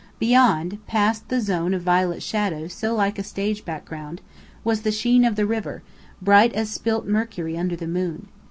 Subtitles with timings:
[0.17, 4.19] Beyond past the zone of violet shadow so like a stage background
[4.63, 5.83] was the sheen of the river,
[6.19, 8.27] bright as spilt mercury under the moon.